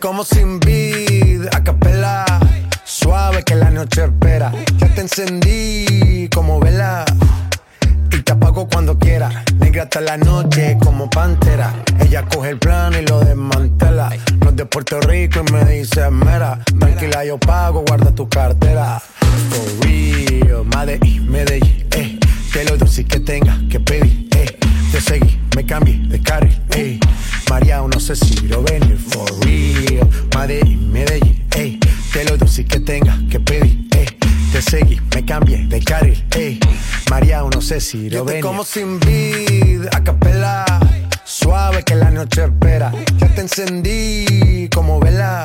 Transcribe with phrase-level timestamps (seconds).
[0.00, 2.24] Como sin vid, a capela.
[2.84, 4.50] Suave que la noche espera.
[4.78, 7.04] Ya te encendí como vela.
[8.10, 9.44] Y te apago cuando quiera.
[9.58, 11.74] Negra hasta la noche como pantera.
[12.00, 14.10] Ella coge el plano y lo desmantela.
[14.40, 16.58] No es de Puerto Rico y me dice mera.
[16.78, 19.00] Tranquila, yo pago, guarda tu cartera.
[19.50, 22.18] For real, Medellín, Medellín, eh.
[22.52, 24.23] Que lo dulce que tenga que pedir.
[24.94, 27.00] Te seguí, me cambié de carril, eh.
[27.50, 30.08] María, no sé si lo venir, for real.
[30.36, 31.80] Medellín, Medellín, eh.
[32.12, 34.06] Que lo dulce que tenga que pedir, eh.
[34.52, 36.60] Te seguí, me cambié de carril, eh.
[37.10, 38.40] María, no sé si lo venir.
[38.40, 40.64] como sin vid, a capela.
[41.24, 42.92] Suave que la noche espera.
[43.18, 45.44] Ya te encendí como vela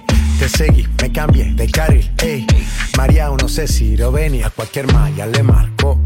[0.41, 2.47] te seguí, me cambié de carril, ey.
[2.97, 6.01] María, no sé si venía, cualquier malla le marco.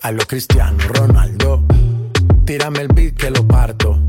[0.00, 1.62] A lo Cristiano Ronaldo,
[2.44, 4.00] tírame el beat que lo parto.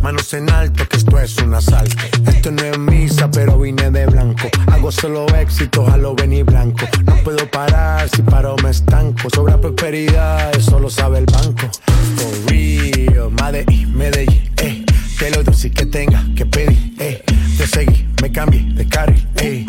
[0.00, 1.94] Manos en alto, que esto es un asalto.
[2.26, 4.48] Esto no es misa, pero vine de blanco.
[4.72, 6.86] Hago solo éxito, a lo venir blanco.
[7.04, 9.28] No puedo parar, si paro me estanco.
[9.28, 11.68] Sobra prosperidad, eso lo sabe el banco.
[12.16, 14.86] For real, Medellín, Medellín, eh.
[15.18, 17.22] Que lo dulce que tenga que pedir, eh.
[17.58, 19.64] Te seguí, me cambié de carril, eh.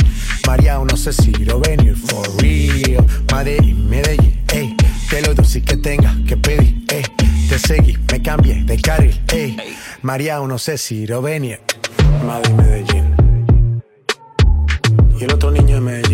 [0.47, 3.05] María, no sé si lo venir, for real.
[3.33, 4.75] Medellín, Medellín, eh.
[5.09, 7.03] Que lo dulce que tenga que pedir, eh.
[7.49, 9.55] Te seguí, me cambié de carril, eh.
[10.01, 11.59] María, no sé si lo venir.
[12.25, 13.15] Madrid, Medellín.
[15.19, 16.10] Y el otro niño de Medellín.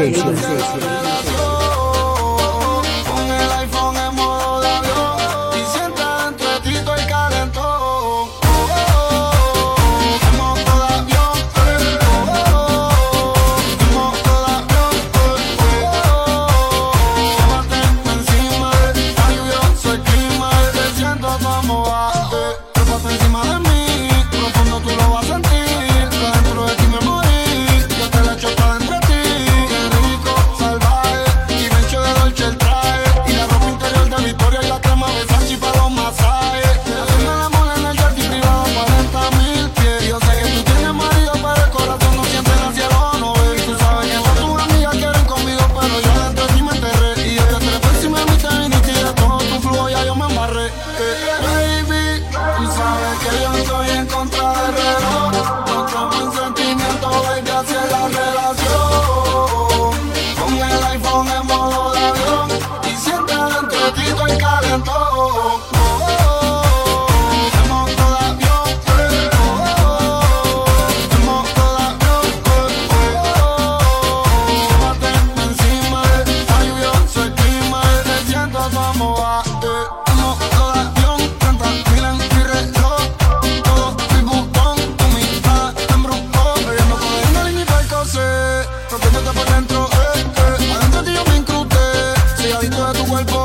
[0.00, 0.99] 谢谢，谢谢。
[92.92, 93.39] tu cuerpo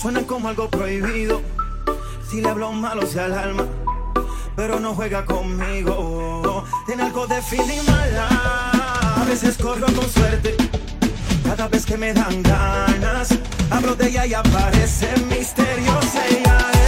[0.00, 1.42] Suenan como algo prohibido.
[2.26, 3.66] Si le hablo malo se alarma,
[4.56, 6.64] pero no juega conmigo.
[6.86, 8.28] Tiene algo de feeling mala.
[9.20, 10.56] A veces corro con suerte.
[11.44, 13.28] Cada vez que me dan ganas,
[13.70, 16.79] hablo de ella y aparece misteriosa.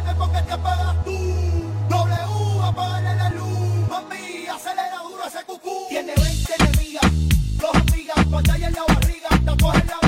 [0.00, 1.10] duermes porque te apagas tú.
[1.88, 3.88] W, apaga la luz.
[3.88, 5.86] Mami, acelera duro ese cucú.
[5.88, 7.12] Tiene 20 enemigas,
[7.56, 9.99] dos amigas, pantalla en la barriga, tatuaje en la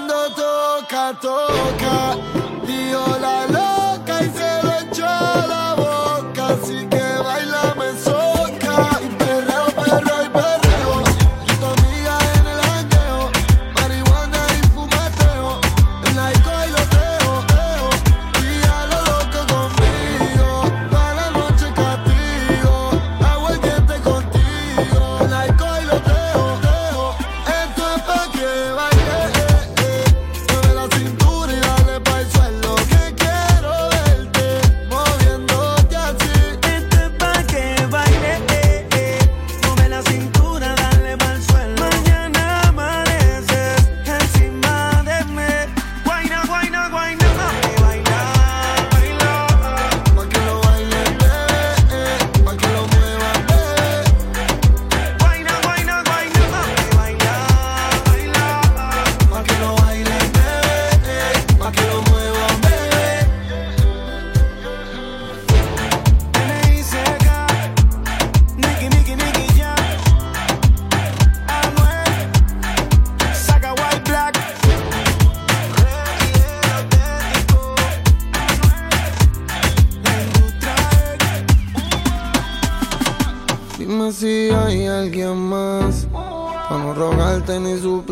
[0.00, 2.16] cuando toca, toca,
[2.64, 3.49] viola.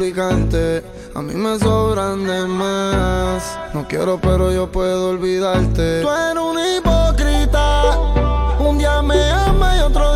[0.00, 3.58] a mí me sobran de más.
[3.74, 6.02] No quiero, pero yo puedo olvidarte.
[6.02, 7.98] Tú eres un hipócrita,
[8.60, 10.07] un día me ama y otro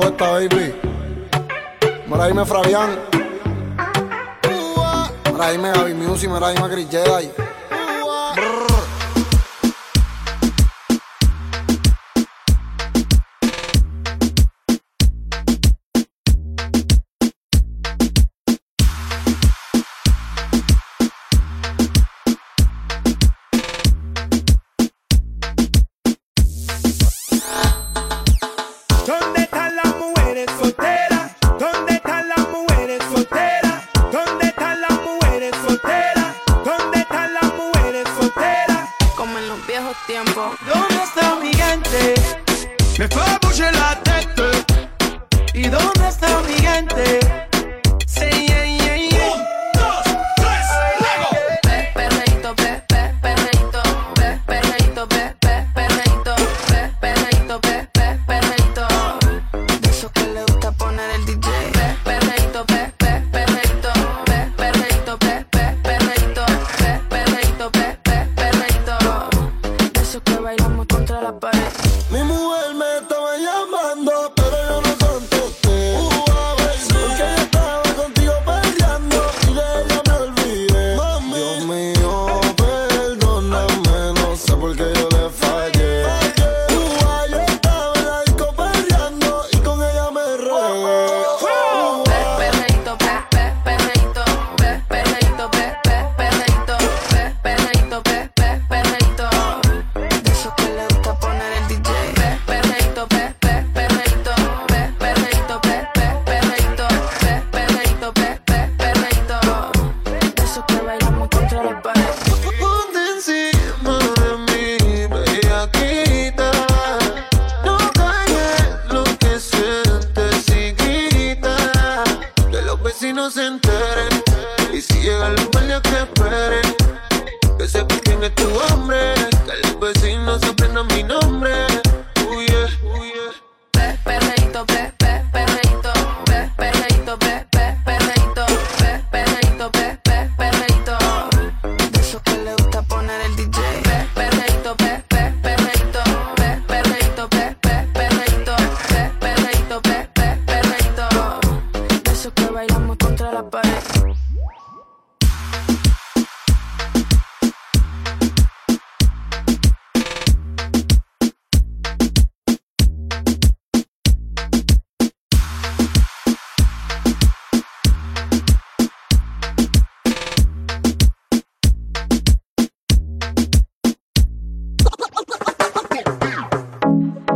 [0.00, 0.74] apuesta, baby.
[2.06, 2.98] Mira, dime Fabián.
[5.32, 6.88] Mira, dime Gaby Music, mira, dime Chris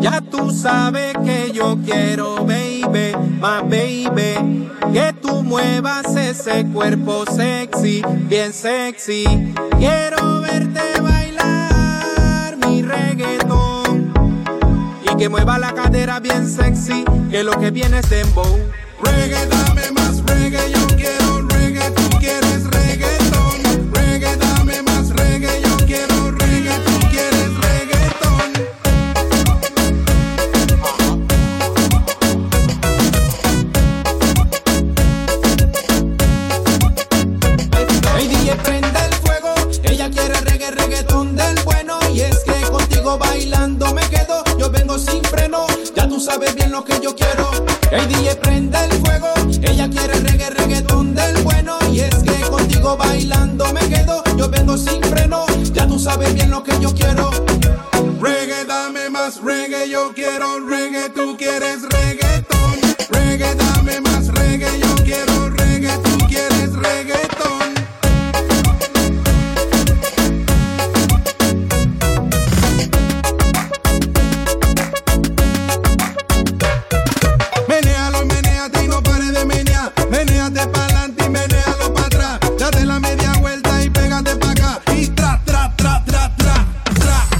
[0.05, 4.69] Ya tú sabes que yo quiero, baby, más baby.
[4.93, 9.25] Que tú muevas ese cuerpo sexy, bien sexy.
[9.79, 14.12] Quiero verte bailar mi reggaetón.
[15.11, 18.59] Y que mueva la cadera bien sexy, que lo que viene es dembow.
[19.03, 22.54] Reggae, dame más reggae, yo quiero reggae, tú quieres.
[46.75, 47.49] lo que yo quiero.
[47.93, 49.29] El DJ prende el fuego.
[49.63, 51.79] Ella quiere reggae, reggaetón del bueno.
[51.93, 54.25] Y es que contigo bailando me quedo.
[54.37, 55.47] Yo vengo sin freno.
[55.73, 57.31] Ya tú sabes bien lo que yo quiero.
[58.21, 59.89] Reggae, dame más reggae.
[59.89, 61.11] Yo quiero reggae.
[61.11, 62.43] Tú quieres reggae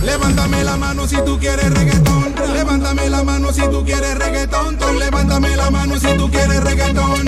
[0.04, 2.34] Levántame la mano si tú quieres reggaetón.
[2.52, 4.76] Levántame la mano si tú quieres reggaetón.
[4.76, 4.98] Ton.
[4.98, 7.24] Levántame la mano si tú quieres reggaetón.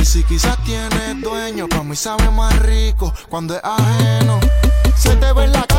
[0.00, 4.40] Y si quizás tienes dueño, para mí sabe más rico cuando es ajeno.
[4.96, 5.69] Se te ve en la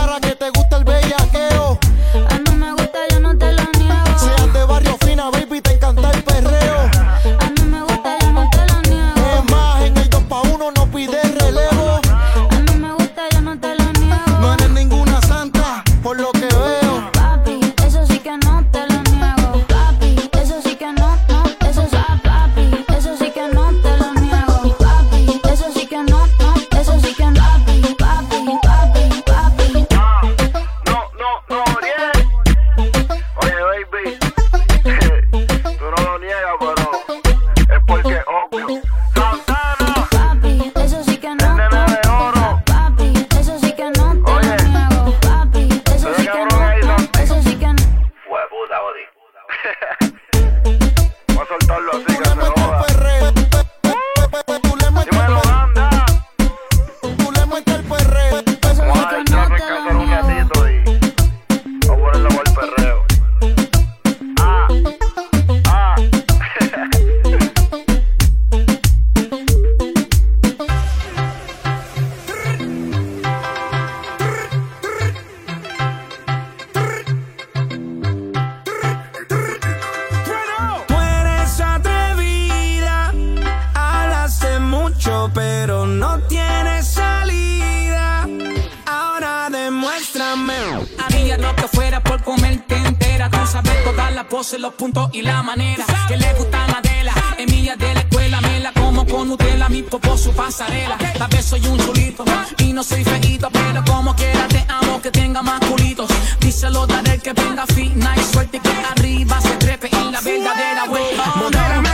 [92.23, 93.29] comerte entera.
[93.29, 95.85] Con sabes todas las poses, los puntos y la manera.
[96.07, 98.41] Que le gusta Adela, Emilia de la escuela.
[98.41, 100.97] Me la como con Nutella, mi popó su pasarela.
[100.97, 102.23] Tal vez soy un chulito
[102.59, 106.09] y no soy feito, pero como quiera te amo que tenga más culitos.
[106.39, 111.90] Díselo, daré que venga fina y suerte que arriba se trepe en la verdadera vuelta.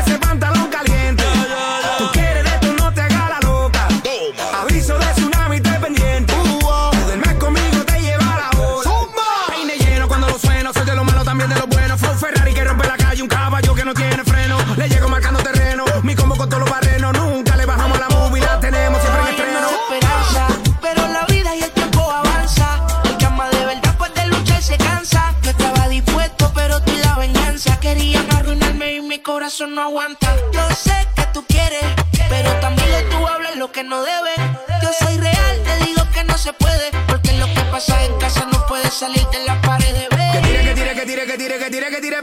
[29.88, 30.36] aguanta.
[30.52, 31.84] Yo sé que tú quieres,
[32.30, 34.38] pero también tú hablas lo que no debes.
[34.84, 38.46] Yo soy real, te digo que no se puede, porque lo que pasa en casa
[38.52, 40.08] no puede salir de las paredes.
[40.10, 42.22] Que tire, que tire, que tire, que tire, que tire, que tire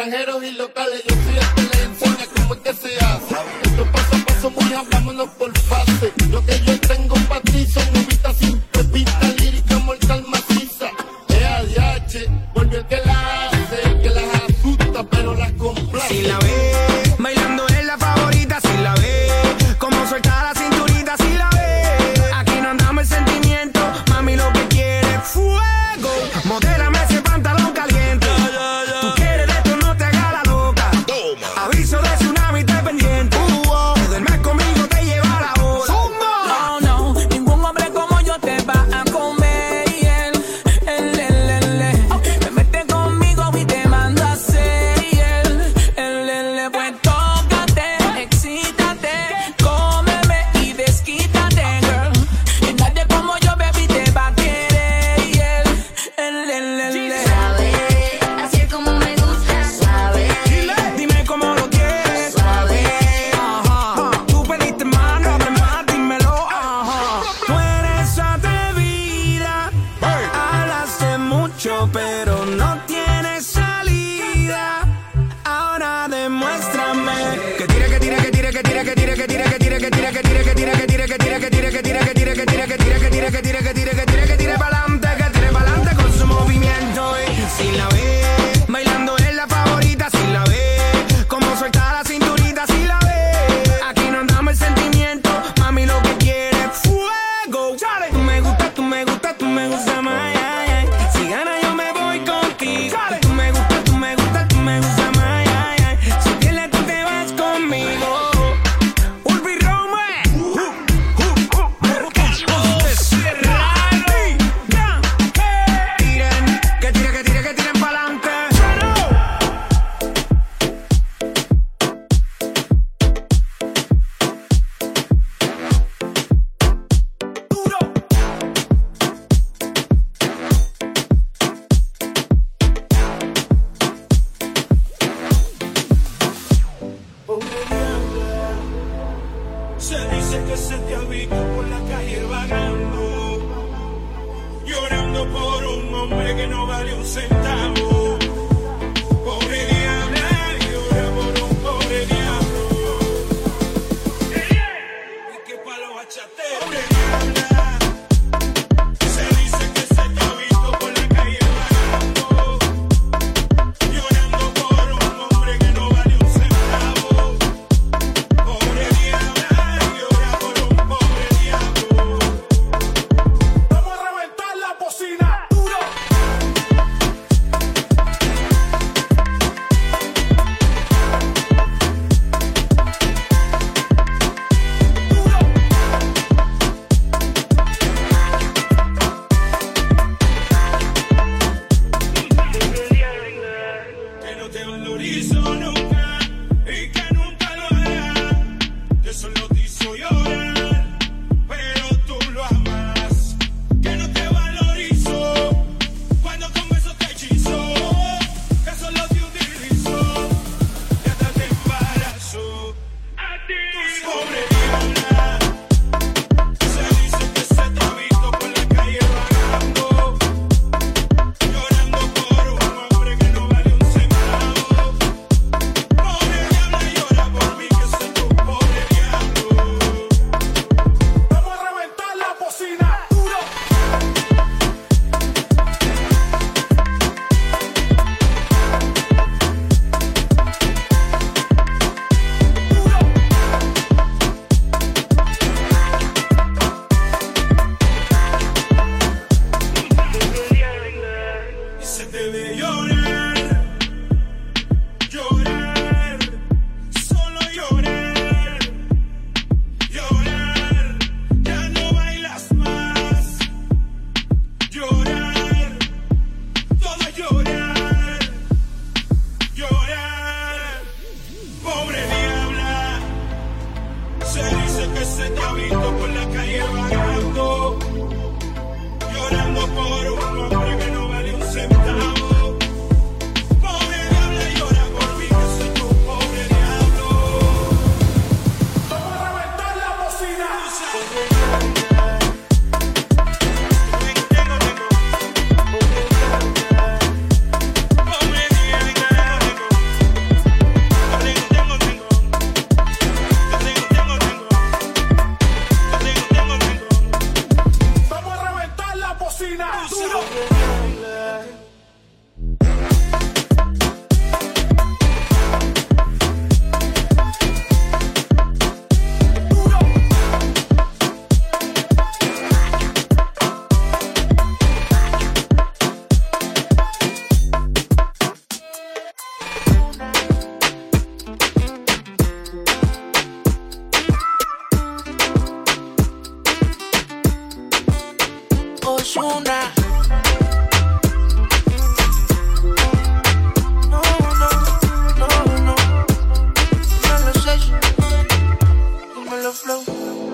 [0.00, 3.34] extranjeros y locales, yo soy el que les enseña cómo es que se hace.
[3.64, 6.09] Esto paso a paso, muy hablámonos por fase.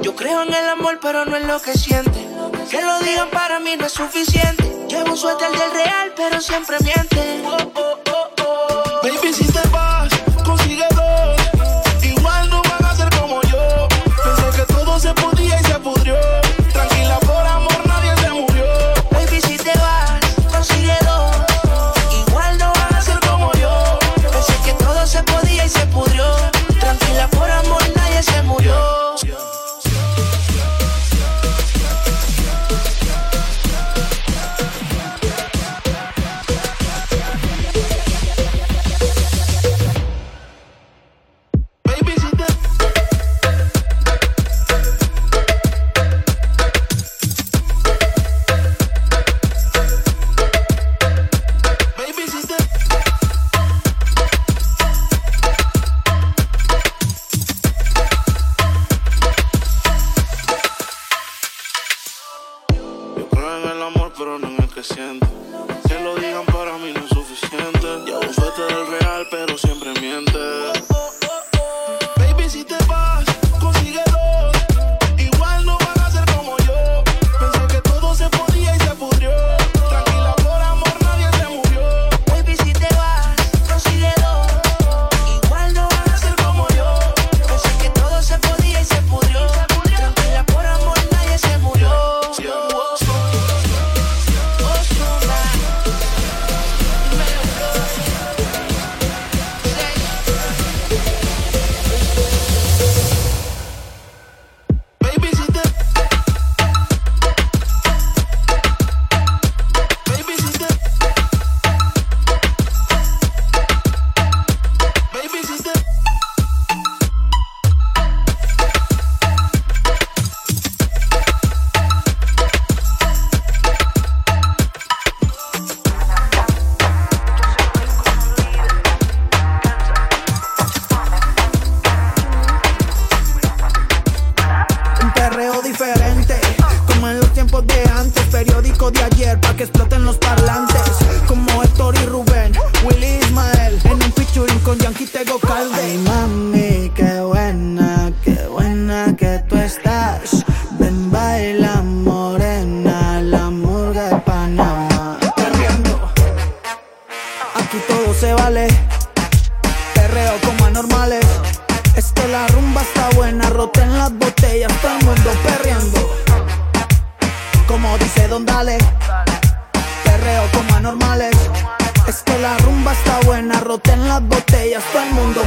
[0.03, 2.29] Yo creo en el amor, pero no en lo que siente.
[2.71, 4.87] Que lo digan para mí no es suficiente.
[4.89, 7.43] Llevo un suéter del real, pero siempre miente.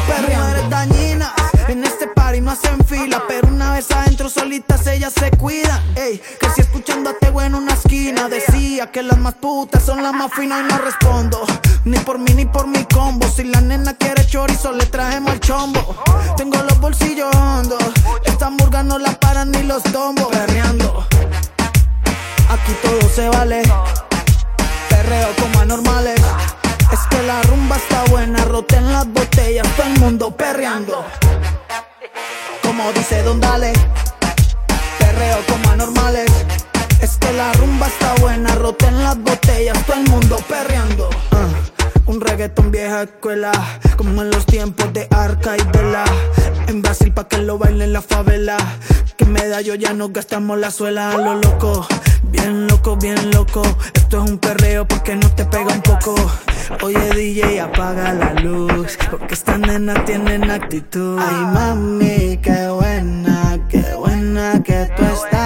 [0.08, 0.47] Perreando.
[0.47, 1.32] Mujeres dañinas,
[1.68, 5.82] en este party no hacen fila, pero una vez adentro solitas ellas se cuidan.
[5.95, 10.02] Ey, que si escuchando a Tego en una esquina, decía que las más putas son
[10.04, 11.45] las más finas y no respondo.
[11.86, 13.28] Ni por mí ni por mi combo.
[13.28, 16.04] Si la nena quiere chorizo, le trajemos el chombo.
[16.38, 17.84] Tengo los bolsillos hondos,
[18.26, 20.28] esta murga no la paran ni los tombos.
[20.28, 21.06] Perreando,
[22.50, 23.62] aquí todo se vale.
[24.89, 26.18] Perreo como anormales.
[27.70, 31.05] La rumba está buena, roten las botellas, todo el mundo perreando.
[32.63, 33.74] Como dice Don Dale,
[34.97, 36.32] perreo como anormales.
[36.99, 41.11] Es que la rumba está buena, roten las botellas, todo el mundo perreando.
[42.10, 43.51] Un reggaetón vieja escuela,
[43.95, 46.03] como en los tiempos de Arca y de la.
[46.68, 48.57] En Brasil pa' que lo baile en la favela.
[49.16, 51.88] Que medallo ya no gastamos la suela lo loco.
[52.24, 53.62] Bien loco, bien loco.
[53.93, 56.16] Esto es un perreo porque no te pega un poco.
[56.82, 58.97] Oye DJ, apaga la luz.
[59.12, 61.20] Porque estas nenas tienen actitud.
[61.20, 65.38] Ay, mami, qué buena, qué buena que tú estás.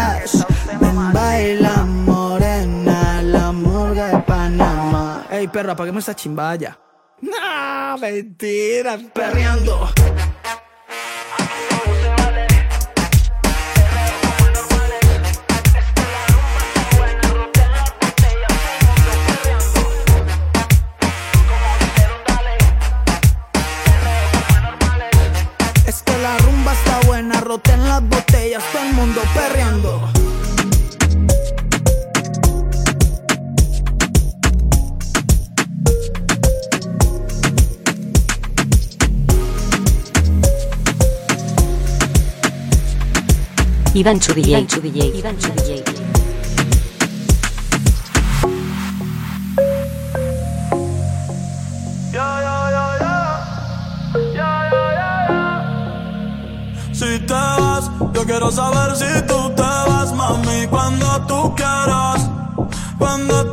[5.43, 6.79] Ey, perra, apaguemos esa chimbaya.
[7.19, 9.89] Nah, mentira, perreando.
[44.03, 44.49] Ivanchu DJ.
[44.49, 44.99] Ivanchu DJ.
[45.17, 45.83] Ivanchu DJ.
[56.91, 62.29] Si te vas, yo quiero saber si tú te vas, mami, cuando tú quieras,
[62.97, 63.52] cuando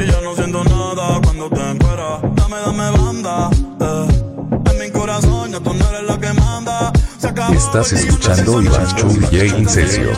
[0.00, 2.22] Y ya no siento nada cuando te encueras.
[2.34, 3.50] Dame, dame banda.
[3.80, 4.70] eh.
[4.70, 6.92] En mi corazón ya tú no eres la que manda.
[7.18, 10.12] Se acabó Estás escuchando sé en si sesio.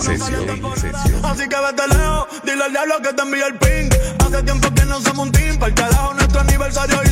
[1.24, 3.90] Así que vete lejos, dile al diablo que te envíe el ping.
[4.24, 7.11] Hace tiempo que no somos un team, para el carajo nuestro aniversario y